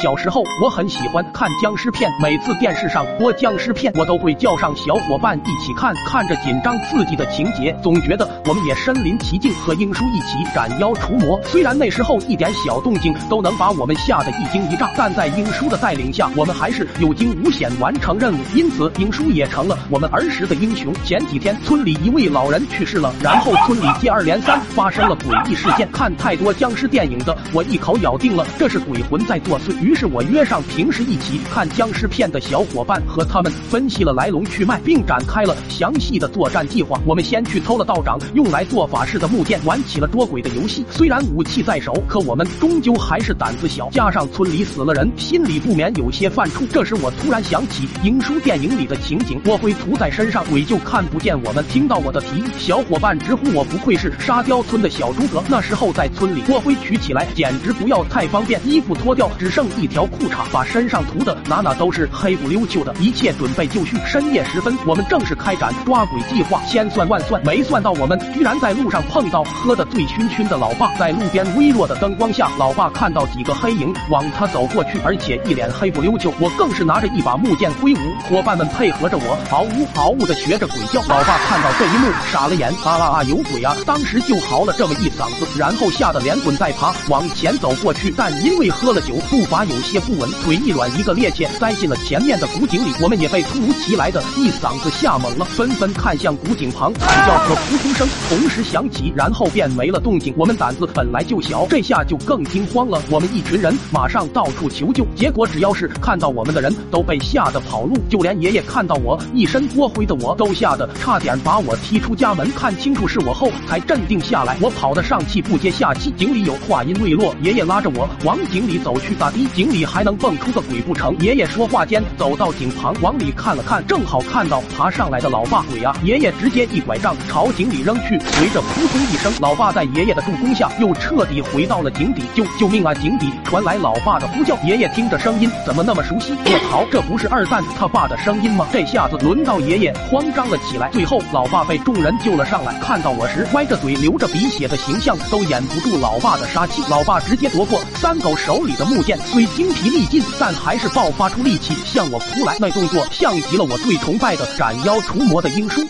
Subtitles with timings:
[0.00, 11.38] 小时候我很喜欢看僵尸片，每次电视上播僵尸片，我都会叫上小伙伴一起看，看着紧张刺激的情节，总觉得我们也身临其境，和英叔一起斩妖除魔。
[11.44, 20.94] 虽然那时候一点小动静都能把我们吓得一惊一乍，但在英叔的带领下，我们还是有惊无险完成任务，因此英叔也成了我们儿时的英雄。
[21.04, 25.86] 前几天村里一位老人去世了，然后村里接二连三发生了诡异事件。
[25.92, 29.78] 看太多僵尸电影的我，一口咬定了这是鬼魂在作祟。
[29.80, 37.00] 于于是我约上平时一起看僵尸片的小伙伴，和他们分析了来龙去脉，并展开了详细的作战计划。
[37.04, 40.86] 我们先去偷了道长用来做法事的木剑，玩起了捉鬼的游戏。
[40.92, 46.68] 虽然武器在手，可我们终究还是胆子小，加上村里死了人，心里不免有些犯怵。
[46.70, 51.64] 这时我突然想起英叔电影里的情景，我会涂在身上，鬼就看不见我们。
[51.64, 55.42] 听到我的提议，小伙伴直呼我不愧是沙雕村的小诸葛。
[55.48, 62.94] 那时候在村里，锅灰取起来简直不要太方便，衣服脱掉只剩一条裤衩，把身上涂的哪哪都是黑不溜秋的。
[63.00, 66.60] 一切准备就绪，深夜时分，我们正式开展抓鬼计划。
[66.68, 70.94] 千算万算，没算到我们居然在路上碰到喝得醉醺醺的老爸。
[70.98, 76.30] 在路边微弱的灯光下，老爸看到几个黑影往他走过去，而且一脸黑不溜秋。
[76.38, 81.00] 我更是拿着一把木剑挥舞，伙伴们配合着我，嗷呜嗷呜的学着鬼叫。
[81.08, 83.22] 老爸看到这一幕，傻了眼，啊啊啊！
[83.24, 83.74] 有鬼啊！
[83.86, 88.12] 当时就嚎了这么一嗓子，然后吓得连滚带爬往前走过去。
[88.16, 92.92] 但因为喝了酒，步伐有些不稳，腿一软，一个趔趄，栽进了前面的古井里。
[93.00, 100.34] 我们也被突如其来的一嗓子吓懵了，纷纷看向古井旁，惨叫和扑通声同时响起，然后便没了动静。
[100.36, 103.00] 我们胆子本来就小，这下就更惊慌了。
[103.10, 112.50] 我们一群人马上到处求救，结果只要是看到我们的人都被吓得跑路，就连爷爷看到我一身锅灰的我都吓得差点把我踢出家门。
[112.52, 114.56] 看清楚是我后，才镇定下来。
[114.60, 119.14] 我跑得上气不接下气，井里有话音未落，爷爷拉着我往井里走去。
[119.20, 119.38] 咋的？
[119.60, 121.14] 井里还能蹦出个鬼不成？
[121.18, 125.62] 爷爷说话间走到井旁，往里看了看，正好看到爬上来的老爸。
[125.70, 125.94] 鬼啊！
[126.02, 132.22] 爷爷直接一拐杖朝井里扔去，随着扑通一声，老爸在爷爷的助攻下又彻底回到了井底。
[132.34, 132.94] 救救命啊！
[132.94, 134.56] 井底传来老爸的呼叫。
[134.64, 136.32] 爷爷听着声音怎么那么熟悉？
[136.46, 138.66] 我操，这不是二蛋他爸的声音吗？
[138.72, 140.88] 这下子轮到爷爷慌张了起来。
[140.88, 146.82] 最后，老爸被众人救了上来，看到我时，歪着嘴、流着鼻血的形象都掩不住老爸的杀气。
[146.88, 152.56] 老爸直接夺过三狗手里的木剑，虽精疲力尽，但还是爆发出力气向我扑来。
[152.60, 155.82] 那动作像极了我最崇拜的斩妖除魔的英叔。